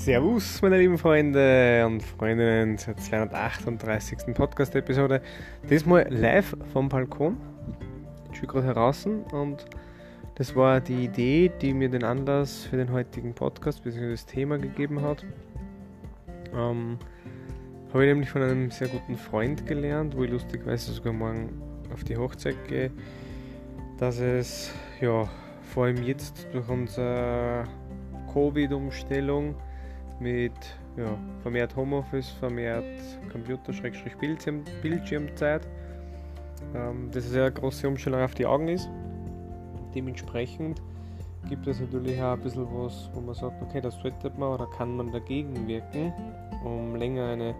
[0.00, 4.34] Servus, meine lieben Freunde und Freundinnen zur 238.
[4.34, 5.20] Podcast-Episode.
[5.68, 7.36] Diesmal live vom Balkon.
[8.30, 9.66] Ich stehe gerade heraus und
[10.36, 14.12] das war die Idee, die mir den Anlass für den heutigen Podcast bzw.
[14.12, 15.22] das Thema gegeben hat.
[16.54, 16.96] Ähm,
[17.92, 21.60] habe ich nämlich von einem sehr guten Freund gelernt, wo ich lustigerweise sogar morgen
[21.92, 22.90] auf die Hochzeit gehe,
[23.98, 24.72] dass es
[25.02, 25.28] ja
[25.74, 27.64] vor allem jetzt durch unsere
[28.32, 29.56] Covid-Umstellung
[30.20, 30.52] mit
[30.96, 32.84] ja, vermehrt Homeoffice, vermehrt
[33.32, 35.68] Computer-Bildschirmzeit,
[36.74, 38.88] ähm, dass es ja eine große Umstellung auf die Augen ist.
[39.94, 40.80] Dementsprechend
[41.48, 44.66] gibt es natürlich auch ein bisschen was, wo man sagt, okay, das sollte man oder
[44.66, 46.12] kann man dagegen wirken,
[46.64, 47.54] um länger eine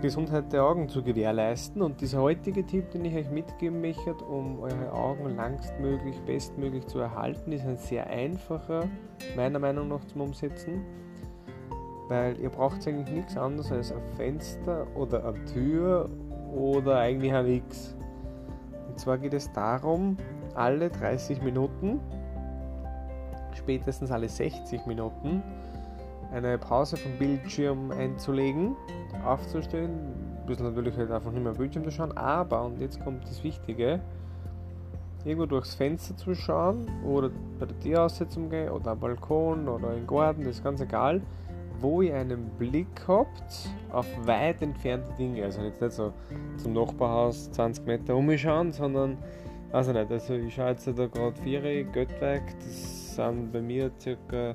[0.00, 1.82] Gesundheit der Augen zu gewährleisten.
[1.82, 6.98] Und dieser heutige Tipp, den ich euch mitgeben möchte, um eure Augen langstmöglich, bestmöglich zu
[6.98, 8.88] erhalten, ist ein sehr einfacher,
[9.36, 10.84] meiner Meinung nach zum Umsetzen.
[12.08, 16.10] Weil ihr braucht eigentlich nichts anderes als ein Fenster oder eine Tür
[16.54, 17.96] oder eigentlich ein X.
[18.88, 20.16] Und zwar geht es darum,
[20.54, 22.00] alle 30 Minuten,
[23.54, 25.42] spätestens alle 60 Minuten,
[26.32, 28.76] eine Pause vom Bildschirm einzulegen,
[29.24, 33.24] aufzustehen, ein bisschen natürlich halt einfach nicht mehr Bildschirm zu schauen, aber, und jetzt kommt
[33.24, 34.00] das Wichtige,
[35.24, 40.06] irgendwo durchs Fenster zu schauen oder bei der Tieraussetzung gehen oder am Balkon oder im
[40.06, 41.22] Garten, das ist ganz egal,
[41.84, 45.44] wo ihr einen Blick habt auf weit entfernte Dinge.
[45.44, 46.14] Also jetzt nicht so
[46.56, 49.18] zum Nachbarhaus 20 Meter umschauen, sondern,
[49.70, 54.54] also nicht, also ich schaue jetzt da gerade vier Göttwerk, das sind bei mir circa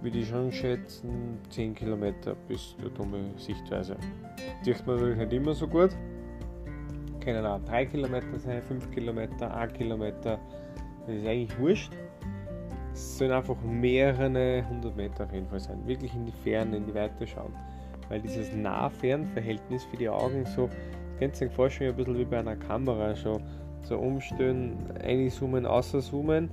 [0.00, 3.96] würde ich schon schätzen, 10 Kilometer bis zur dumme Sichtweise.
[4.62, 5.90] Sieht man natürlich nicht immer so gut.
[7.22, 10.38] Können auch 3 Kilometer sein, 5 Kilometer, 1 Kilometer.
[11.06, 11.92] Das ist eigentlich wurscht.
[12.92, 15.78] Es sollen einfach mehrere hundert Meter auf jeden Fall sein.
[15.86, 17.52] Wirklich in die Ferne, in die Weite schauen.
[18.08, 20.68] Weil dieses Nah-Fern-Verhältnis für die Augen so,
[21.20, 23.14] das ihr euch vorstellen, ein bisschen wie bei einer Kamera.
[23.14, 23.40] So,
[23.82, 26.50] so umstellen, einzoomen, außerzoomen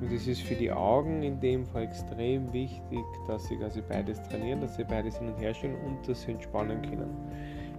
[0.00, 4.22] und es ist für die Augen in dem Fall extrem wichtig, dass sie quasi beides
[4.22, 7.10] trainieren, dass sie beides hin und her stellen und dass sie entspannen können.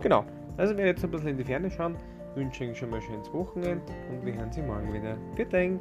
[0.01, 0.23] Genau,
[0.57, 1.95] also wir jetzt ein bisschen in die Ferne schauen,
[2.35, 3.81] wünsche Ihnen schon mal ein schönes Wochenende
[4.11, 5.17] und wir hören Sie morgen wieder.
[5.35, 5.79] Vielen!